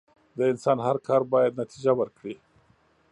[0.37, 2.35] د انسان هر کار بايد نتیجه ورکړي.